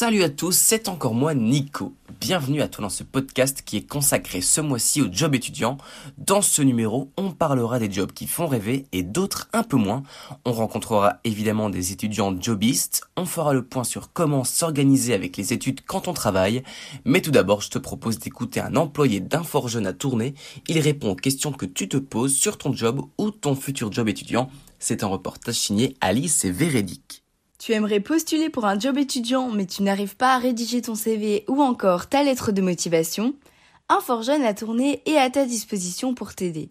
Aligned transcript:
Salut 0.00 0.22
à 0.22 0.28
tous, 0.28 0.56
c'est 0.56 0.88
encore 0.88 1.12
moi 1.12 1.34
Nico. 1.34 1.92
Bienvenue 2.20 2.62
à 2.62 2.68
toi 2.68 2.82
dans 2.82 2.88
ce 2.88 3.02
podcast 3.02 3.62
qui 3.64 3.78
est 3.78 3.88
consacré 3.88 4.40
ce 4.40 4.60
mois-ci 4.60 5.02
aux 5.02 5.12
jobs 5.12 5.34
étudiants. 5.34 5.76
Dans 6.18 6.40
ce 6.40 6.62
numéro, 6.62 7.10
on 7.16 7.32
parlera 7.32 7.80
des 7.80 7.90
jobs 7.90 8.12
qui 8.12 8.28
font 8.28 8.46
rêver 8.46 8.86
et 8.92 9.02
d'autres 9.02 9.48
un 9.52 9.64
peu 9.64 9.76
moins. 9.76 10.04
On 10.44 10.52
rencontrera 10.52 11.18
évidemment 11.24 11.68
des 11.68 11.90
étudiants 11.90 12.40
jobistes, 12.40 13.08
on 13.16 13.24
fera 13.24 13.52
le 13.52 13.64
point 13.64 13.82
sur 13.82 14.12
comment 14.12 14.44
s'organiser 14.44 15.14
avec 15.14 15.36
les 15.36 15.52
études 15.52 15.80
quand 15.84 16.06
on 16.06 16.12
travaille. 16.12 16.62
Mais 17.04 17.20
tout 17.20 17.32
d'abord, 17.32 17.60
je 17.60 17.70
te 17.70 17.78
propose 17.78 18.20
d'écouter 18.20 18.60
un 18.60 18.76
employé 18.76 19.18
d'Inforjeune 19.18 19.88
à 19.88 19.92
tourner. 19.92 20.34
Il 20.68 20.78
répond 20.78 21.10
aux 21.10 21.16
questions 21.16 21.50
que 21.50 21.66
tu 21.66 21.88
te 21.88 21.96
poses 21.96 22.36
sur 22.36 22.56
ton 22.56 22.72
job 22.72 23.00
ou 23.18 23.32
ton 23.32 23.56
futur 23.56 23.90
job 23.90 24.08
étudiant. 24.08 24.48
C'est 24.78 25.02
un 25.02 25.08
reportage 25.08 25.56
signé 25.56 25.96
Alice 26.00 26.44
et 26.44 26.52
Véredic. 26.52 27.24
Tu 27.58 27.72
aimerais 27.72 27.98
postuler 27.98 28.50
pour 28.50 28.66
un 28.66 28.78
job 28.78 28.98
étudiant 28.98 29.50
mais 29.50 29.66
tu 29.66 29.82
n'arrives 29.82 30.16
pas 30.16 30.34
à 30.34 30.38
rédiger 30.38 30.80
ton 30.80 30.94
CV 30.94 31.44
ou 31.48 31.60
encore 31.60 32.08
ta 32.08 32.22
lettre 32.22 32.52
de 32.52 32.62
motivation 32.62 33.34
Un 33.88 34.00
fort 34.00 34.22
jeune 34.22 34.44
a 34.44 34.54
tourné 34.54 35.02
et 35.06 35.18
à 35.18 35.28
ta 35.28 35.44
disposition 35.44 36.14
pour 36.14 36.34
t'aider. 36.34 36.70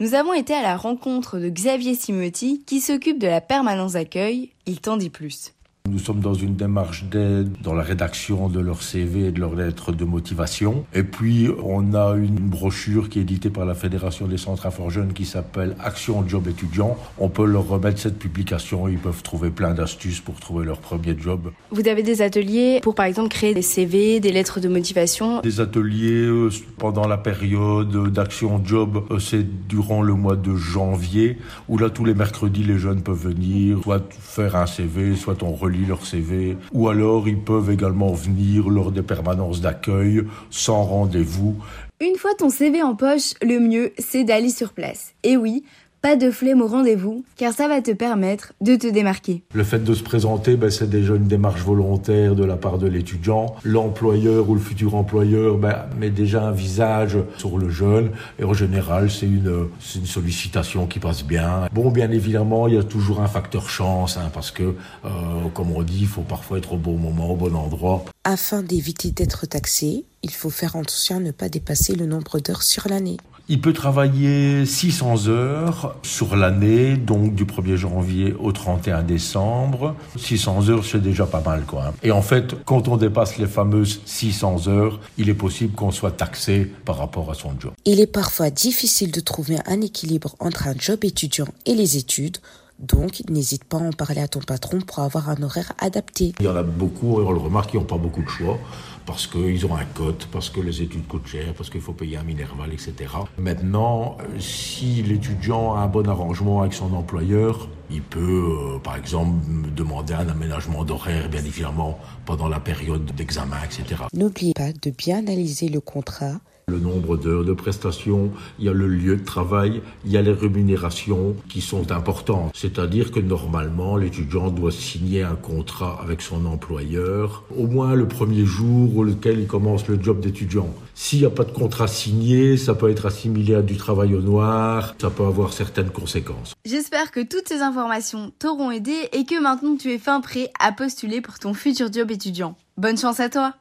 Nous 0.00 0.14
avons 0.14 0.32
été 0.32 0.54
à 0.54 0.62
la 0.62 0.76
rencontre 0.76 1.38
de 1.38 1.50
Xavier 1.50 1.94
Simotti 1.94 2.64
qui 2.64 2.80
s'occupe 2.80 3.18
de 3.18 3.26
la 3.26 3.42
permanence 3.42 3.92
d'accueil. 3.92 4.52
Il 4.64 4.80
t'en 4.80 4.96
dit 4.96 5.10
plus. 5.10 5.52
Nous 5.90 5.98
sommes 5.98 6.20
dans 6.20 6.32
une 6.32 6.54
démarche 6.54 7.04
d'aide 7.04 7.56
dans 7.60 7.74
la 7.74 7.82
rédaction 7.82 8.48
de 8.48 8.60
leur 8.60 8.82
CV 8.82 9.26
et 9.26 9.30
de 9.32 9.40
leur 9.40 9.54
lettre 9.56 9.90
de 9.90 10.04
motivation. 10.04 10.86
Et 10.94 11.02
puis, 11.02 11.50
on 11.62 11.92
a 11.92 12.14
une 12.14 12.36
brochure 12.36 13.08
qui 13.08 13.18
est 13.18 13.22
éditée 13.22 13.50
par 13.50 13.66
la 13.66 13.74
Fédération 13.74 14.26
des 14.26 14.38
centres 14.38 14.68
jeunes 14.90 15.12
qui 15.12 15.26
s'appelle 15.26 15.76
Action 15.80 16.26
Job 16.26 16.46
étudiant. 16.48 16.96
On 17.18 17.28
peut 17.28 17.44
leur 17.44 17.66
remettre 17.66 17.98
cette 17.98 18.18
publication. 18.18 18.86
Ils 18.86 18.96
peuvent 18.96 19.22
trouver 19.24 19.50
plein 19.50 19.74
d'astuces 19.74 20.20
pour 20.20 20.38
trouver 20.38 20.64
leur 20.64 20.78
premier 20.78 21.16
job. 21.18 21.50
Vous 21.72 21.88
avez 21.88 22.04
des 22.04 22.22
ateliers 22.22 22.78
pour, 22.80 22.94
par 22.94 23.06
exemple, 23.06 23.28
créer 23.28 23.52
des 23.52 23.62
CV, 23.62 24.20
des 24.20 24.30
lettres 24.30 24.60
de 24.60 24.68
motivation? 24.68 25.40
Des 25.40 25.60
ateliers 25.60 26.26
euh, 26.26 26.48
pendant 26.78 27.08
la 27.08 27.18
période 27.18 28.12
d'Action 28.12 28.62
Job, 28.64 29.04
euh, 29.10 29.18
c'est 29.18 29.66
durant 29.68 30.02
le 30.02 30.14
mois 30.14 30.36
de 30.36 30.54
janvier, 30.54 31.38
où 31.68 31.76
là, 31.76 31.90
tous 31.90 32.04
les 32.04 32.14
mercredis, 32.14 32.62
les 32.62 32.78
jeunes 32.78 33.02
peuvent 33.02 33.28
venir, 33.28 33.80
soit 33.82 34.12
faire 34.12 34.56
un 34.56 34.66
CV, 34.66 35.16
soit 35.16 35.42
on 35.42 35.52
leur 35.78 36.06
CV, 36.06 36.56
ou 36.72 36.88
alors 36.88 37.28
ils 37.28 37.40
peuvent 37.40 37.70
également 37.70 38.12
venir 38.12 38.68
lors 38.68 38.92
des 38.92 39.02
permanences 39.02 39.60
d'accueil 39.60 40.22
sans 40.50 40.82
rendez-vous. 40.82 41.56
Une 42.00 42.16
fois 42.16 42.34
ton 42.36 42.50
CV 42.50 42.82
en 42.82 42.94
poche, 42.94 43.34
le 43.42 43.60
mieux 43.60 43.92
c'est 43.98 44.24
d'aller 44.24 44.50
sur 44.50 44.72
place. 44.72 45.14
Et 45.22 45.36
oui, 45.36 45.64
pas 46.02 46.16
de 46.16 46.32
flemme 46.32 46.60
au 46.60 46.66
rendez-vous, 46.66 47.24
car 47.36 47.52
ça 47.52 47.68
va 47.68 47.80
te 47.80 47.92
permettre 47.92 48.52
de 48.60 48.74
te 48.74 48.88
démarquer. 48.88 49.44
Le 49.54 49.62
fait 49.62 49.82
de 49.82 49.94
se 49.94 50.02
présenter, 50.02 50.56
ben, 50.56 50.68
c'est 50.68 50.90
déjà 50.90 51.14
une 51.14 51.28
démarche 51.28 51.62
volontaire 51.62 52.34
de 52.34 52.44
la 52.44 52.56
part 52.56 52.78
de 52.78 52.88
l'étudiant. 52.88 53.54
L'employeur 53.62 54.50
ou 54.50 54.54
le 54.54 54.60
futur 54.60 54.96
employeur 54.96 55.58
ben, 55.58 55.86
met 55.96 56.10
déjà 56.10 56.42
un 56.42 56.50
visage 56.50 57.16
sur 57.38 57.56
le 57.56 57.70
jeune, 57.70 58.10
et 58.40 58.44
en 58.44 58.52
général, 58.52 59.10
c'est 59.12 59.26
une, 59.26 59.68
une 59.94 60.06
sollicitation 60.06 60.86
qui 60.88 60.98
passe 60.98 61.24
bien. 61.24 61.68
Bon, 61.72 61.90
bien 61.92 62.10
évidemment, 62.10 62.66
il 62.66 62.74
y 62.74 62.78
a 62.78 62.82
toujours 62.82 63.20
un 63.20 63.28
facteur 63.28 63.70
chance, 63.70 64.16
hein, 64.16 64.28
parce 64.34 64.50
que, 64.50 64.74
euh, 65.04 65.08
comme 65.54 65.70
on 65.70 65.84
dit, 65.84 66.00
il 66.00 66.08
faut 66.08 66.22
parfois 66.22 66.58
être 66.58 66.72
au 66.72 66.78
bon 66.78 66.98
moment, 66.98 67.30
au 67.30 67.36
bon 67.36 67.54
endroit. 67.54 68.04
Afin 68.24 68.62
d'éviter 68.62 69.12
d'être 69.12 69.46
taxé, 69.46 70.04
il 70.24 70.30
faut 70.32 70.50
faire 70.50 70.74
attention 70.74 71.16
à 71.16 71.20
ne 71.20 71.30
pas 71.30 71.48
dépasser 71.48 71.94
le 71.94 72.06
nombre 72.06 72.40
d'heures 72.40 72.62
sur 72.62 72.88
l'année. 72.88 73.18
Il 73.48 73.60
peut 73.60 73.72
travailler 73.72 74.64
600 74.64 75.28
heures 75.28 75.96
sur 76.02 76.36
l'année, 76.36 76.96
donc 76.96 77.34
du 77.34 77.44
1er 77.44 77.76
janvier 77.76 78.34
au 78.38 78.52
31 78.52 79.02
décembre. 79.02 79.96
600 80.16 80.68
heures, 80.68 80.84
c'est 80.84 81.02
déjà 81.02 81.26
pas 81.26 81.42
mal, 81.44 81.64
quoi. 81.66 81.92
Et 82.02 82.12
en 82.12 82.22
fait, 82.22 82.54
quand 82.64 82.88
on 82.88 82.96
dépasse 82.96 83.38
les 83.38 83.46
fameuses 83.46 84.00
600 84.06 84.68
heures, 84.68 85.00
il 85.18 85.28
est 85.28 85.34
possible 85.34 85.74
qu'on 85.74 85.90
soit 85.90 86.12
taxé 86.12 86.70
par 86.84 86.98
rapport 86.98 87.30
à 87.30 87.34
son 87.34 87.50
job. 87.58 87.72
Il 87.84 88.00
est 88.00 88.06
parfois 88.06 88.50
difficile 88.50 89.10
de 89.10 89.20
trouver 89.20 89.58
un 89.66 89.80
équilibre 89.80 90.36
entre 90.38 90.68
un 90.68 90.74
job 90.78 91.04
étudiant 91.04 91.48
et 91.66 91.74
les 91.74 91.96
études. 91.96 92.38
Donc, 92.82 93.22
n'hésite 93.28 93.64
pas 93.64 93.78
à 93.78 93.82
en 93.82 93.92
parler 93.92 94.20
à 94.20 94.28
ton 94.28 94.40
patron 94.40 94.80
pour 94.80 94.98
avoir 94.98 95.30
un 95.30 95.40
horaire 95.42 95.72
adapté. 95.78 96.34
Il 96.40 96.46
y 96.46 96.48
en 96.48 96.56
a 96.56 96.64
beaucoup, 96.64 97.20
on 97.20 97.30
le 97.30 97.38
remarque, 97.38 97.70
qui 97.70 97.76
n'ont 97.76 97.84
pas 97.84 97.96
beaucoup 97.96 98.22
de 98.22 98.28
choix 98.28 98.58
parce 99.06 99.26
qu'ils 99.26 99.66
ont 99.66 99.74
un 99.74 99.84
cote, 99.84 100.28
parce 100.30 100.50
que 100.50 100.60
les 100.60 100.82
études 100.82 101.06
coûtent 101.06 101.26
cher, 101.26 101.54
parce 101.54 101.70
qu'il 101.70 101.80
faut 101.80 101.92
payer 101.92 102.16
un 102.16 102.22
minerval, 102.22 102.72
etc. 102.72 102.94
Maintenant, 103.38 104.16
si 104.38 105.02
l'étudiant 105.02 105.74
a 105.74 105.80
un 105.80 105.88
bon 105.88 106.08
arrangement 106.08 106.60
avec 106.62 106.72
son 106.72 106.92
employeur, 106.94 107.68
il 107.90 108.02
peut, 108.02 108.74
euh, 108.74 108.78
par 108.78 108.96
exemple, 108.96 109.32
demander 109.76 110.14
un 110.14 110.28
aménagement 110.28 110.84
d'horaire, 110.84 111.28
bien 111.28 111.44
évidemment, 111.44 111.98
pendant 112.24 112.48
la 112.48 112.60
période 112.60 113.04
d'examen, 113.14 113.56
etc. 113.64 114.02
N'oubliez 114.12 114.54
pas 114.54 114.72
de 114.72 114.90
bien 114.90 115.18
analyser 115.18 115.68
le 115.68 115.80
contrat 115.80 116.40
le 116.68 116.78
nombre 116.78 117.16
d'heures 117.16 117.44
de 117.44 117.52
prestations, 117.52 118.30
il 118.58 118.66
y 118.66 118.68
a 118.68 118.72
le 118.72 118.88
lieu 118.88 119.16
de 119.16 119.24
travail, 119.24 119.82
il 120.04 120.12
y 120.12 120.16
a 120.16 120.22
les 120.22 120.32
rémunérations 120.32 121.36
qui 121.48 121.60
sont 121.60 121.92
importantes. 121.92 122.52
C'est-à-dire 122.54 123.10
que 123.10 123.20
normalement, 123.20 123.96
l'étudiant 123.96 124.50
doit 124.50 124.72
signer 124.72 125.22
un 125.22 125.34
contrat 125.34 126.00
avec 126.02 126.22
son 126.22 126.46
employeur 126.46 127.44
au 127.56 127.66
moins 127.66 127.94
le 127.94 128.06
premier 128.06 128.44
jour 128.44 128.96
auquel 128.96 129.40
il 129.40 129.46
commence 129.46 129.88
le 129.88 130.00
job 130.00 130.20
d'étudiant. 130.20 130.68
S'il 130.94 131.20
n'y 131.20 131.26
a 131.26 131.30
pas 131.30 131.44
de 131.44 131.52
contrat 131.52 131.88
signé, 131.88 132.56
ça 132.56 132.74
peut 132.74 132.90
être 132.90 133.06
assimilé 133.06 133.54
à 133.54 133.62
du 133.62 133.76
travail 133.76 134.14
au 134.14 134.20
noir, 134.20 134.94
ça 135.00 135.10
peut 135.10 135.24
avoir 135.24 135.52
certaines 135.52 135.90
conséquences. 135.90 136.54
J'espère 136.64 137.10
que 137.10 137.20
toutes 137.20 137.48
ces 137.48 137.60
informations 137.60 138.32
t'auront 138.38 138.70
aidé 138.70 138.94
et 139.12 139.24
que 139.24 139.40
maintenant 139.40 139.76
tu 139.76 139.92
es 139.92 139.98
fin 139.98 140.20
prêt 140.20 140.50
à 140.60 140.72
postuler 140.72 141.20
pour 141.20 141.38
ton 141.38 141.54
futur 141.54 141.92
job 141.92 142.10
étudiant. 142.10 142.56
Bonne 142.76 142.98
chance 142.98 143.20
à 143.20 143.28
toi 143.28 143.54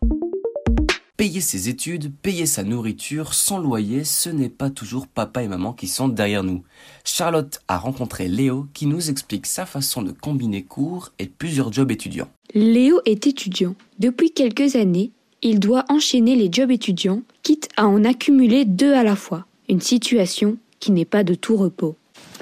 Payer 1.21 1.39
ses 1.39 1.69
études, 1.69 2.11
payer 2.23 2.47
sa 2.47 2.63
nourriture, 2.63 3.35
son 3.35 3.59
loyer, 3.59 4.05
ce 4.05 4.27
n'est 4.27 4.49
pas 4.49 4.71
toujours 4.71 5.05
papa 5.05 5.43
et 5.43 5.47
maman 5.47 5.71
qui 5.71 5.87
sont 5.87 6.07
derrière 6.07 6.43
nous. 6.43 6.63
Charlotte 7.05 7.59
a 7.67 7.77
rencontré 7.77 8.27
Léo 8.27 8.65
qui 8.73 8.87
nous 8.87 9.11
explique 9.11 9.45
sa 9.45 9.67
façon 9.67 10.01
de 10.01 10.13
combiner 10.13 10.63
cours 10.63 11.11
et 11.19 11.27
plusieurs 11.27 11.71
jobs 11.71 11.91
étudiants. 11.91 12.27
Léo 12.55 13.01
est 13.05 13.27
étudiant. 13.27 13.75
Depuis 13.99 14.31
quelques 14.31 14.75
années, 14.75 15.11
il 15.43 15.59
doit 15.59 15.85
enchaîner 15.89 16.35
les 16.35 16.49
jobs 16.51 16.71
étudiants, 16.71 17.21
quitte 17.43 17.69
à 17.77 17.85
en 17.85 18.03
accumuler 18.03 18.65
deux 18.65 18.95
à 18.95 19.03
la 19.03 19.15
fois. 19.15 19.45
Une 19.69 19.79
situation 19.79 20.57
qui 20.79 20.91
n'est 20.91 21.05
pas 21.05 21.23
de 21.23 21.35
tout 21.35 21.55
repos. 21.55 21.95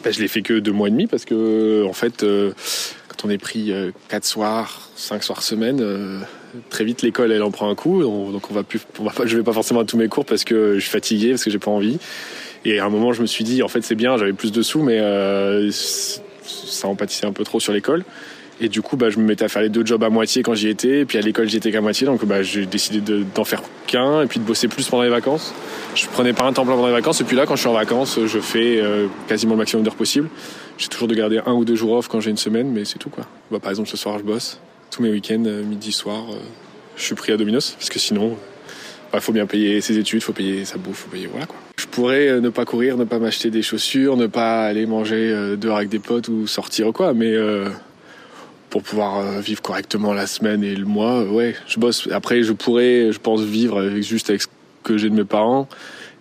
Ben, 0.06 0.14
je 0.14 0.22
l'ai 0.22 0.30
fait 0.30 0.42
que 0.42 0.58
deux 0.58 0.72
mois 0.72 0.88
et 0.88 0.92
demi 0.92 1.06
parce 1.06 1.26
que, 1.26 1.86
en 1.86 1.92
fait, 1.92 2.24
euh, 2.24 2.54
quand 3.10 3.28
on 3.28 3.30
est 3.30 3.38
pris 3.38 3.74
euh, 3.74 3.92
quatre 4.08 4.26
soirs, 4.26 4.90
cinq 4.96 5.22
soirs 5.22 5.44
semaine, 5.44 5.82
euh, 5.82 6.22
très 6.70 6.84
vite 6.84 7.02
l'école 7.02 7.32
elle 7.32 7.44
en 7.44 7.52
prend 7.52 7.70
un 7.70 7.76
coup, 7.76 8.02
donc 8.04 8.50
on 8.50 8.54
va 8.54 8.64
plus, 8.64 8.80
on 9.00 9.04
va 9.04 9.12
pas, 9.12 9.26
je 9.26 9.38
vais 9.38 9.44
pas 9.44 9.54
forcément 9.54 9.82
à 9.82 9.86
tous 9.86 9.98
mes 9.98 10.08
cours 10.08 10.26
parce 10.26 10.44
que 10.44 10.76
je 10.76 10.80
suis 10.80 10.90
fatigué, 10.90 11.32
parce 11.32 11.44
que 11.44 11.50
j'ai 11.50 11.60
pas 11.60 11.72
envie. 11.72 12.00
Et 12.66 12.80
à 12.80 12.86
un 12.86 12.90
moment 12.90 13.14
je 13.14 13.22
me 13.22 13.28
suis 13.28 13.44
dit 13.44 13.64
en 13.64 13.68
fait 13.68 13.82
c'est 13.82 13.96
bien, 13.96 14.18
j'avais 14.18 14.34
plus 14.34 14.52
de 14.52 14.62
sous, 14.62 14.84
mais 14.84 15.00
euh, 15.00 15.70
ça 15.72 16.88
empâtissait 16.88 17.26
un 17.26 17.34
peu 17.34 17.44
trop 17.44 17.60
sur 17.60 17.74
l'école. 17.74 18.04
Et 18.62 18.68
du 18.68 18.82
coup, 18.82 18.98
bah, 18.98 19.10
je 19.10 19.20
me 19.20 19.24
mettais 19.24 19.46
à 19.46 19.48
faire 19.48 19.62
les 19.62 19.70
deux 19.70 19.86
jobs 19.86 20.04
à 20.04 20.10
moitié 20.10 20.44
quand 20.44 20.54
j'y 20.54 20.68
étais. 20.68 21.00
Et 21.00 21.06
puis 21.06 21.18
à 21.18 21.22
l'école, 21.22 21.48
j'y 21.48 21.58
étais 21.58 21.72
qu'à 21.72 21.82
moitié. 21.82 22.06
Donc 22.06 22.26
bah, 22.26 22.44
j'ai 22.44 22.66
décidé 22.66 23.02
d'en 23.34 23.46
faire 23.46 23.62
qu'un 23.88 24.22
et 24.22 24.28
puis 24.28 24.40
de 24.40 24.46
bosser 24.46 24.68
plus 24.68 24.88
pendant 24.90 25.04
les 25.04 25.10
vacances. 25.10 25.54
Je 25.96 26.06
prenais 26.08 26.34
pas 26.34 26.44
un 26.44 26.52
temps 26.52 26.66
plein 26.66 26.76
pendant 26.76 26.88
les 26.88 26.94
vacances. 26.94 27.22
Et 27.22 27.24
puis 27.24 27.38
là, 27.38 27.46
quand 27.46 27.56
je 27.56 27.62
suis 27.62 27.70
en 27.70 27.74
vacances, 27.74 28.20
je 28.26 28.40
fais 28.40 28.82
euh, 28.82 29.08
quasiment 29.28 29.54
le 29.54 29.60
maximum 29.60 29.84
d'heures 29.84 29.96
possible. 29.96 30.30
J'ai 30.78 30.90
toujours 30.90 31.08
de 31.08 31.16
garder 31.16 31.40
un 31.46 31.54
ou 31.54 31.64
deux 31.64 31.76
jours 31.76 31.94
off 31.94 32.08
quand 32.10 32.20
j'ai 32.20 32.32
une 32.32 32.38
semaine, 32.38 32.70
mais 32.72 32.84
c'est 32.84 33.00
tout. 33.00 33.12
Bah, 33.50 33.60
par 33.60 33.70
exemple, 33.70 33.88
ce 33.88 33.98
soir, 33.98 34.20
je 34.20 34.24
bosse 34.24 34.60
tous 34.90 35.02
mes 35.02 35.10
week-ends, 35.10 35.44
euh, 35.46 35.64
midi, 35.64 35.92
soir, 35.92 36.24
euh, 36.32 36.38
je 36.96 37.04
suis 37.04 37.16
pris 37.16 37.32
à 37.32 37.38
Dominos 37.38 37.72
parce 37.72 37.90
que 37.90 38.00
sinon, 38.00 38.32
il 38.32 39.12
bah, 39.14 39.20
faut 39.20 39.32
bien 39.32 39.46
payer 39.46 39.82
ses 39.82 39.98
études, 39.98 40.22
faut 40.24 40.34
payer 40.34 40.66
sa 40.66 40.78
bouffe, 40.78 41.00
faut 41.00 41.10
payer 41.10 41.28
voilà 41.28 41.46
quoi. 41.46 41.56
Je 41.78 41.86
pourrais 41.86 42.28
euh, 42.28 42.42
ne 42.42 42.50
pas 42.50 42.66
courir, 42.66 42.98
ne 42.98 43.06
pas 43.06 43.20
m'acheter 43.20 43.50
des 43.50 43.62
chaussures, 43.62 44.18
ne 44.18 44.28
pas 44.28 44.66
aller 44.66 44.86
manger 44.86 45.56
dehors 45.58 45.78
avec 45.78 45.90
des 45.90 46.00
potes 46.00 46.28
ou 46.28 46.48
sortir 46.48 46.88
ou 46.88 46.92
quoi, 46.92 47.14
mais 47.14 47.34
pour 48.70 48.84
pouvoir 48.84 49.42
vivre 49.42 49.62
correctement 49.62 50.14
la 50.14 50.28
semaine 50.28 50.64
et 50.64 50.76
le 50.76 50.86
mois, 50.86 51.24
ouais, 51.24 51.56
je 51.68 51.80
bosse. 51.80 52.08
Après, 52.12 52.44
je 52.44 52.54
pourrais, 52.54 53.12
je 53.12 53.20
pense, 53.20 53.42
vivre 53.42 53.90
juste 54.02 54.30
avec 54.30 54.44
ce 54.44 54.48
que 54.84 54.98
j'ai 54.98 55.10
de 55.10 55.16
mes 55.16 55.24
parents 55.24 55.68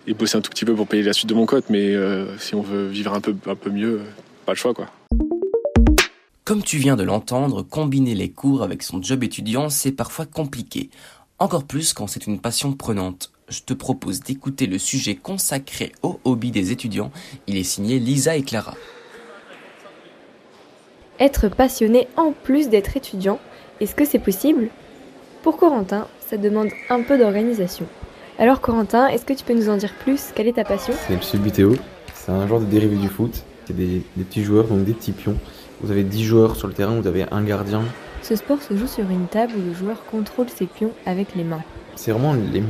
et 0.07 0.13
bosser 0.13 0.37
un 0.37 0.41
tout 0.41 0.49
petit 0.49 0.65
peu 0.65 0.73
pour 0.73 0.87
payer 0.87 1.03
la 1.03 1.13
suite 1.13 1.29
de 1.29 1.35
mon 1.35 1.45
cote, 1.45 1.65
mais 1.69 1.93
si 2.39 2.55
on 2.55 2.61
veut 2.61 2.87
vivre 2.87 3.13
un 3.13 3.21
peu, 3.21 3.35
un 3.45 3.55
peu 3.55 3.69
mieux, 3.69 3.99
pas 4.45 4.53
le 4.53 4.57
choix 4.57 4.73
quoi. 4.73 4.87
Comme 6.49 6.63
tu 6.63 6.77
viens 6.77 6.95
de 6.95 7.03
l'entendre, 7.03 7.61
combiner 7.61 8.15
les 8.15 8.31
cours 8.31 8.63
avec 8.63 8.81
son 8.81 9.03
job 9.03 9.23
étudiant, 9.23 9.69
c'est 9.69 9.91
parfois 9.91 10.25
compliqué. 10.25 10.89
Encore 11.37 11.63
plus 11.63 11.93
quand 11.93 12.07
c'est 12.07 12.25
une 12.25 12.39
passion 12.39 12.73
prenante. 12.73 13.31
Je 13.49 13.61
te 13.61 13.75
propose 13.75 14.21
d'écouter 14.21 14.65
le 14.65 14.79
sujet 14.79 15.13
consacré 15.13 15.91
au 16.01 16.19
hobby 16.23 16.49
des 16.49 16.71
étudiants. 16.71 17.11
Il 17.45 17.55
est 17.55 17.63
signé 17.63 17.99
Lisa 17.99 18.35
et 18.35 18.41
Clara. 18.41 18.73
Être 21.19 21.49
passionné 21.49 22.07
en 22.17 22.31
plus 22.31 22.69
d'être 22.69 22.97
étudiant, 22.97 23.39
est-ce 23.79 23.93
que 23.93 24.03
c'est 24.03 24.17
possible? 24.17 24.69
Pour 25.43 25.57
Corentin, 25.57 26.07
ça 26.27 26.37
demande 26.37 26.69
un 26.89 27.03
peu 27.03 27.19
d'organisation. 27.19 27.85
Alors 28.39 28.59
Corentin, 28.59 29.05
est-ce 29.05 29.23
que 29.23 29.33
tu 29.33 29.43
peux 29.43 29.53
nous 29.53 29.69
en 29.69 29.77
dire 29.77 29.93
plus? 30.03 30.31
Quelle 30.33 30.47
est 30.47 30.53
ta 30.53 30.63
passion? 30.63 30.95
C'est 30.97 31.33
le 31.35 31.43
butéo. 31.43 31.75
C'est 32.15 32.31
un 32.31 32.47
genre 32.47 32.59
de 32.59 32.65
dérivé 32.65 32.95
du 32.95 33.07
foot. 33.07 33.43
C'est 33.67 33.75
des 33.75 34.01
petits 34.17 34.43
joueurs, 34.43 34.67
donc 34.67 34.83
des 34.83 34.93
petits 34.93 35.11
pions 35.11 35.37
vous 35.81 35.91
avez 35.91 36.03
10 36.03 36.23
joueurs 36.23 36.55
sur 36.55 36.67
le 36.67 36.73
terrain, 36.73 36.99
vous 36.99 37.07
avez 37.07 37.25
un 37.31 37.43
gardien 37.43 37.83
Ce 38.21 38.35
sport 38.35 38.61
se 38.61 38.75
joue 38.75 38.87
sur 38.87 39.09
une 39.09 39.27
table 39.27 39.53
où 39.57 39.61
le 39.67 39.73
joueur 39.73 40.03
contrôle 40.05 40.49
ses 40.49 40.65
pions 40.65 40.91
avec 41.05 41.35
les 41.35 41.43
mains. 41.43 41.63
C'est 41.95 42.11
vraiment 42.11 42.33
les, 42.33 42.63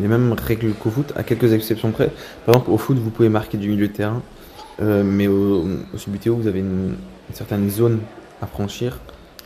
les 0.00 0.08
mêmes 0.08 0.32
règles 0.32 0.72
qu'au 0.74 0.90
foot, 0.90 1.12
à 1.16 1.22
quelques 1.22 1.52
exceptions 1.52 1.90
près. 1.90 2.10
Par 2.46 2.54
exemple, 2.54 2.70
au 2.70 2.78
foot, 2.78 2.96
vous 2.98 3.10
pouvez 3.10 3.28
marquer 3.28 3.58
du 3.58 3.68
milieu 3.68 3.88
de 3.88 3.92
terrain, 3.92 4.22
euh, 4.80 5.02
mais 5.04 5.26
au, 5.26 5.64
au 5.94 5.98
Subutéo, 5.98 6.36
vous 6.36 6.46
avez 6.46 6.60
une, 6.60 6.94
une 7.28 7.34
certaine 7.34 7.68
zone 7.70 8.00
à 8.42 8.46
franchir, 8.46 8.98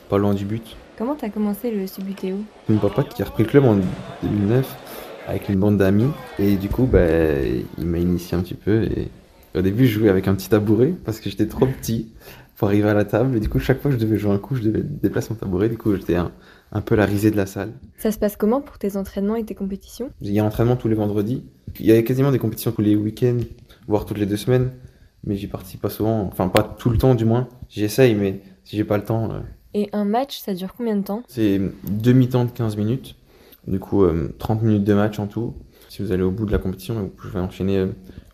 pas 0.08 0.18
loin 0.18 0.34
du 0.34 0.44
but. 0.44 0.76
Comment 0.96 1.14
t'as 1.14 1.28
commencé 1.28 1.70
le 1.70 1.86
Subutéo 1.86 2.36
Mon 2.68 2.78
papa 2.78 3.04
qui 3.04 3.22
a 3.22 3.26
repris 3.26 3.44
le 3.44 3.48
club 3.48 3.64
en 3.64 3.76
2009 4.22 4.76
avec 5.28 5.48
une 5.48 5.56
bande 5.56 5.76
d'amis, 5.76 6.10
et 6.38 6.56
du 6.56 6.68
coup, 6.68 6.84
bah, 6.84 7.04
il 7.78 7.86
m'a 7.86 7.98
initié 7.98 8.36
un 8.36 8.40
petit 8.40 8.54
peu. 8.54 8.84
Et 8.84 9.08
au 9.54 9.60
début, 9.60 9.86
je 9.86 9.98
jouais 9.98 10.08
avec 10.08 10.26
un 10.26 10.34
petit 10.34 10.48
tabouret 10.48 10.94
parce 11.04 11.20
que 11.20 11.28
j'étais 11.28 11.46
trop 11.46 11.66
petit 11.66 12.08
pour 12.58 12.68
arriver 12.68 12.88
à 12.88 12.94
la 12.94 13.04
table, 13.04 13.36
et 13.36 13.40
du 13.40 13.48
coup, 13.48 13.60
chaque 13.60 13.80
fois 13.80 13.90
que 13.90 13.96
je 13.96 14.02
devais 14.04 14.18
jouer 14.18 14.32
un 14.32 14.38
coup, 14.38 14.56
je 14.56 14.62
devais 14.62 14.82
déplacer 14.82 15.28
mon 15.30 15.36
tabouret, 15.36 15.68
du 15.68 15.78
coup, 15.78 15.94
j'étais 15.94 16.16
un, 16.16 16.32
un 16.72 16.80
peu 16.80 16.96
la 16.96 17.06
risée 17.06 17.30
de 17.30 17.36
la 17.36 17.46
salle. 17.46 17.72
Ça 17.98 18.10
se 18.10 18.18
passe 18.18 18.36
comment 18.36 18.60
pour 18.60 18.78
tes 18.78 18.96
entraînements 18.96 19.36
et 19.36 19.44
tes 19.44 19.54
compétitions? 19.54 20.10
Il 20.20 20.32
y 20.32 20.40
a 20.40 20.44
entraînement 20.44 20.74
tous 20.74 20.88
les 20.88 20.96
vendredis. 20.96 21.44
Il 21.78 21.86
y 21.86 21.92
a 21.92 22.02
quasiment 22.02 22.32
des 22.32 22.40
compétitions 22.40 22.72
tous 22.72 22.82
les 22.82 22.96
week-ends, 22.96 23.38
voire 23.86 24.06
toutes 24.06 24.18
les 24.18 24.26
deux 24.26 24.36
semaines. 24.36 24.72
Mais 25.24 25.36
j'y 25.36 25.46
participe 25.46 25.80
pas 25.80 25.88
souvent. 25.90 26.22
Enfin, 26.22 26.48
pas 26.48 26.62
tout 26.62 26.90
le 26.90 26.98
temps, 26.98 27.14
du 27.14 27.24
moins. 27.24 27.48
J'essaye, 27.68 28.16
mais 28.16 28.40
si 28.64 28.76
j'ai 28.76 28.84
pas 28.84 28.96
le 28.96 29.04
temps, 29.04 29.30
euh, 29.30 29.38
Et 29.74 29.88
un 29.92 30.04
match, 30.04 30.40
ça 30.40 30.52
dure 30.52 30.74
combien 30.76 30.96
de 30.96 31.02
temps? 31.02 31.22
C'est 31.28 31.60
demi-temps 31.88 32.44
de 32.44 32.50
15 32.50 32.76
minutes. 32.76 33.14
Du 33.68 33.78
coup, 33.78 34.02
euh, 34.02 34.34
30 34.38 34.62
minutes 34.62 34.84
de 34.84 34.94
match 34.94 35.18
en 35.20 35.26
tout. 35.28 35.54
Si 35.88 36.02
vous 36.02 36.12
allez 36.12 36.22
au 36.22 36.30
bout 36.30 36.44
de 36.44 36.52
la 36.52 36.58
compétition, 36.58 36.94
vous 36.94 37.08
pouvez 37.08 37.38
enchaîner 37.38 37.78
euh, 37.78 37.86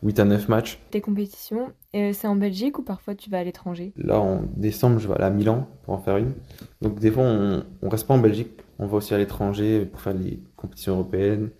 8 0.04 0.20
à 0.20 0.24
9 0.24 0.48
matchs. 0.48 0.78
Tes 0.90 1.00
compétitions, 1.00 1.72
euh, 1.94 2.12
c'est 2.12 2.28
en 2.28 2.36
Belgique 2.36 2.78
ou 2.78 2.82
parfois 2.82 3.14
tu 3.14 3.30
vas 3.30 3.38
à 3.38 3.44
l'étranger? 3.44 3.92
Là, 3.96 4.20
en 4.20 4.42
décembre, 4.54 4.98
je 4.98 5.08
vais 5.08 5.14
aller 5.14 5.24
à 5.24 5.30
Milan 5.30 5.66
pour 5.82 5.94
en 5.94 5.98
faire 5.98 6.18
une. 6.18 6.34
Donc, 6.82 7.00
des 7.00 7.10
fois, 7.10 7.24
on, 7.24 7.64
on 7.82 7.88
reste 7.88 8.06
pas 8.06 8.14
en 8.14 8.18
Belgique. 8.18 8.50
On 8.78 8.86
va 8.86 8.98
aussi 8.98 9.14
à 9.14 9.18
l'étranger 9.18 9.86
pour 9.86 10.00
faire 10.00 10.14
des 10.14 10.40
compétitions 10.56 10.94
européennes, 10.94 11.50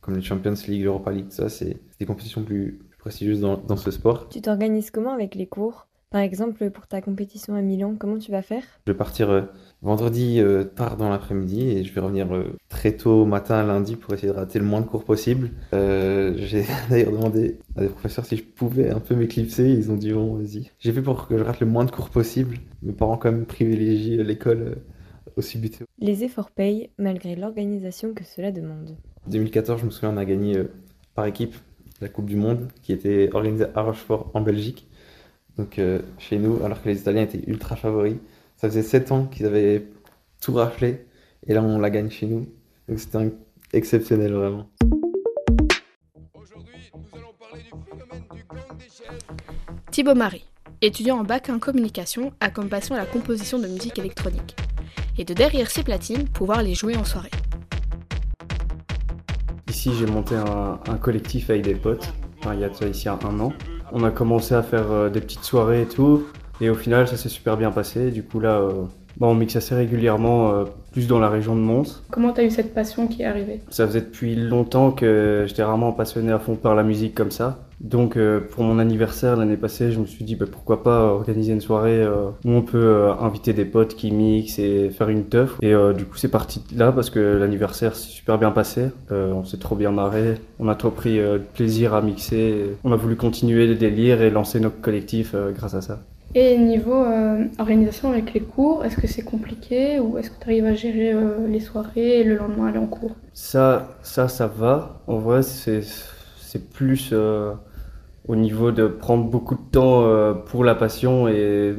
comme 0.00 0.16
les 0.16 0.22
Champions 0.22 0.54
League, 0.68 0.82
l'Europa 0.82 1.12
League. 1.12 1.30
Ça, 1.30 1.48
c'est 1.48 1.76
des 1.98 2.06
compétitions 2.06 2.42
plus, 2.42 2.80
plus 2.88 2.98
prestigieuses 2.98 3.40
dans, 3.40 3.58
dans 3.58 3.76
ce 3.76 3.90
sport. 3.90 4.28
Tu 4.30 4.40
t'organises 4.40 4.90
comment 4.90 5.12
avec 5.12 5.34
les 5.34 5.46
cours? 5.46 5.86
Par 6.12 6.20
exemple, 6.20 6.68
pour 6.68 6.86
ta 6.86 7.00
compétition 7.00 7.54
à 7.54 7.62
Milan, 7.62 7.94
comment 7.98 8.18
tu 8.18 8.30
vas 8.30 8.42
faire? 8.42 8.62
Je 8.86 8.92
vais 8.92 8.98
partir 8.98 9.30
euh, 9.30 9.40
vendredi 9.80 10.40
euh, 10.40 10.62
tard 10.62 10.98
dans 10.98 11.08
l'après-midi 11.08 11.70
et 11.70 11.84
je 11.84 11.92
vais 11.94 12.02
revenir 12.02 12.34
euh, 12.34 12.54
très 12.68 12.94
tôt 12.94 13.22
au 13.22 13.24
matin 13.24 13.64
lundi 13.64 13.96
pour 13.96 14.12
essayer 14.12 14.30
de 14.30 14.36
rater 14.36 14.58
le 14.58 14.66
moins 14.66 14.82
de 14.82 14.86
cours 14.86 15.04
possible. 15.04 15.52
J'ai 15.72 16.66
d'ailleurs 16.90 17.12
demandé 17.12 17.56
à 17.76 17.80
des 17.80 17.88
professeurs 17.88 18.26
si 18.26 18.36
je 18.36 18.44
pouvais 18.44 18.90
un 18.90 19.00
peu 19.00 19.14
m'éclipser. 19.14 19.70
Ils 19.70 19.90
ont 19.90 19.96
dit 19.96 20.12
bon, 20.12 20.34
vas-y. 20.34 20.70
J'ai 20.80 20.92
fait 20.92 21.00
pour 21.00 21.26
que 21.26 21.38
je 21.38 21.42
rate 21.42 21.60
le 21.60 21.66
moins 21.66 21.86
de 21.86 21.90
cours 21.90 22.10
possible. 22.10 22.58
Mes 22.82 22.92
parents 22.92 23.16
quand 23.16 23.32
même 23.32 23.46
privilégient 23.46 24.22
l'école 24.22 24.82
au 25.36 25.40
Subutéo. 25.40 25.86
Les 25.98 26.24
efforts 26.24 26.50
payent 26.50 26.90
malgré 26.98 27.36
l'organisation 27.36 28.12
que 28.12 28.24
cela 28.24 28.52
demande. 28.52 28.98
2014, 29.28 29.80
je 29.80 29.86
me 29.86 29.90
souviens, 29.90 30.10
on 30.10 30.18
a 30.18 30.26
gagné 30.26 30.62
par 31.14 31.24
équipe 31.24 31.54
la 32.02 32.10
Coupe 32.10 32.26
du 32.26 32.36
Monde 32.36 32.68
qui 32.82 32.92
était 32.92 33.30
organisée 33.32 33.66
à 33.74 33.80
Rochefort 33.80 34.30
en 34.34 34.42
Belgique. 34.42 34.88
Donc 35.58 35.78
euh, 35.78 36.00
chez 36.18 36.38
nous, 36.38 36.62
alors 36.64 36.82
que 36.82 36.88
les 36.88 37.00
Italiens 37.00 37.22
étaient 37.22 37.42
ultra 37.46 37.76
favoris. 37.76 38.16
Ça 38.56 38.68
faisait 38.68 38.82
7 38.82 39.12
ans 39.12 39.24
qu'ils 39.26 39.46
avaient 39.46 39.84
tout 40.40 40.54
raflé 40.54 41.06
et 41.46 41.54
là 41.54 41.62
on 41.62 41.78
la 41.78 41.90
gagne 41.90 42.10
chez 42.10 42.26
nous. 42.26 42.46
Donc 42.88 42.98
c'était 42.98 43.18
un- 43.18 43.30
exceptionnel 43.72 44.32
vraiment. 44.32 44.66
Thibaut 49.90 50.14
Marie, 50.14 50.44
étudiant 50.80 51.18
en 51.18 51.24
bac 51.24 51.48
en 51.50 51.58
communication, 51.58 52.32
a 52.40 52.50
comme 52.50 52.68
passion 52.68 52.94
la 52.96 53.06
composition 53.06 53.58
de 53.58 53.66
musique 53.66 53.98
électronique. 53.98 54.56
Et 55.18 55.24
de 55.24 55.34
derrière 55.34 55.70
ses 55.70 55.82
platines, 55.82 56.28
pouvoir 56.28 56.62
les 56.62 56.74
jouer 56.74 56.96
en 56.96 57.04
soirée. 57.04 57.30
Ici, 59.68 59.90
j'ai 59.98 60.06
monté 60.06 60.34
un, 60.34 60.80
un 60.86 60.96
collectif 60.96 61.50
avec 61.50 61.62
des 61.62 61.74
potes, 61.74 62.12
enfin, 62.38 62.54
il 62.54 62.60
y 62.60 62.64
a 62.64 62.68
de 62.68 62.74
ça 62.74 62.86
ici 62.86 63.08
un 63.08 63.18
an. 63.40 63.52
On 63.94 64.04
a 64.04 64.10
commencé 64.10 64.54
à 64.54 64.62
faire 64.62 64.90
euh, 64.90 65.08
des 65.10 65.20
petites 65.20 65.44
soirées 65.44 65.82
et 65.82 65.86
tout, 65.86 66.24
et 66.60 66.70
au 66.70 66.74
final, 66.74 67.06
ça 67.06 67.16
s'est 67.16 67.28
super 67.28 67.56
bien 67.56 67.70
passé. 67.70 68.10
Du 68.10 68.22
coup, 68.22 68.40
là, 68.40 68.58
euh, 68.58 68.72
bah, 69.18 69.26
on 69.26 69.34
mixe 69.34 69.56
assez 69.56 69.74
régulièrement, 69.74 70.52
euh, 70.52 70.64
plus 70.92 71.06
dans 71.06 71.18
la 71.18 71.28
région 71.28 71.54
de 71.54 71.60
Mons. 71.60 72.02
Comment 72.10 72.32
t'as 72.32 72.44
eu 72.44 72.50
cette 72.50 72.72
passion 72.72 73.06
qui 73.06 73.22
est 73.22 73.26
arrivée? 73.26 73.60
Ça 73.68 73.86
faisait 73.86 74.00
depuis 74.00 74.34
longtemps 74.34 74.92
que 74.92 75.44
j'étais 75.46 75.62
vraiment 75.62 75.92
passionné 75.92 76.32
à 76.32 76.38
fond 76.38 76.54
par 76.56 76.74
la 76.74 76.82
musique 76.82 77.14
comme 77.14 77.30
ça. 77.30 77.58
Donc, 77.82 78.16
euh, 78.16 78.40
pour 78.40 78.62
mon 78.62 78.78
anniversaire 78.78 79.36
l'année 79.36 79.56
passée, 79.56 79.90
je 79.90 79.98
me 79.98 80.06
suis 80.06 80.24
dit 80.24 80.36
bah, 80.36 80.46
pourquoi 80.50 80.84
pas 80.84 81.00
organiser 81.00 81.52
une 81.52 81.60
soirée 81.60 82.00
euh, 82.00 82.28
où 82.44 82.50
on 82.50 82.62
peut 82.62 82.78
euh, 82.78 83.12
inviter 83.14 83.52
des 83.52 83.64
potes 83.64 83.96
qui 83.96 84.12
mixent 84.12 84.60
et 84.60 84.90
faire 84.90 85.08
une 85.08 85.24
teuf. 85.24 85.58
Et 85.62 85.74
euh, 85.74 85.92
du 85.92 86.04
coup, 86.04 86.16
c'est 86.16 86.30
parti 86.30 86.62
là 86.76 86.92
parce 86.92 87.10
que 87.10 87.18
l'anniversaire 87.18 87.96
s'est 87.96 88.08
super 88.08 88.38
bien 88.38 88.52
passé. 88.52 88.90
Euh, 89.10 89.32
on 89.32 89.44
s'est 89.44 89.58
trop 89.58 89.74
bien 89.74 89.90
marré. 89.90 90.36
On 90.60 90.68
a 90.68 90.76
trop 90.76 90.90
pris 90.90 91.18
euh, 91.18 91.38
plaisir 91.38 91.92
à 91.92 92.02
mixer. 92.02 92.76
On 92.84 92.92
a 92.92 92.96
voulu 92.96 93.16
continuer 93.16 93.66
le 93.66 93.74
délire 93.74 94.22
et 94.22 94.30
lancer 94.30 94.60
notre 94.60 94.80
collectif 94.80 95.32
euh, 95.34 95.50
grâce 95.50 95.74
à 95.74 95.80
ça. 95.80 96.00
Et 96.34 96.56
niveau 96.56 96.94
euh, 96.94 97.44
organisation 97.58 98.10
avec 98.10 98.32
les 98.32 98.40
cours, 98.40 98.84
est-ce 98.84 98.96
que 98.96 99.06
c'est 99.06 99.22
compliqué 99.24 99.98
ou 100.00 100.16
est-ce 100.16 100.30
que 100.30 100.36
tu 100.40 100.44
arrives 100.48 100.64
à 100.64 100.74
gérer 100.74 101.12
euh, 101.12 101.46
les 101.48 101.60
soirées 101.60 102.20
et 102.20 102.24
le 102.24 102.36
lendemain 102.36 102.68
aller 102.68 102.78
en 102.78 102.86
cours? 102.86 103.16
Ça, 103.34 103.96
ça, 104.02 104.28
ça 104.28 104.46
va. 104.46 105.02
En 105.08 105.18
vrai, 105.18 105.42
c'est, 105.42 105.82
c'est 106.38 106.70
plus 106.70 107.10
euh, 107.12 107.52
au 108.28 108.36
niveau 108.36 108.70
de 108.70 108.86
prendre 108.86 109.24
beaucoup 109.28 109.54
de 109.56 109.70
temps 109.72 110.04
euh, 110.04 110.32
pour 110.34 110.64
la 110.64 110.74
passion 110.74 111.28
et 111.28 111.74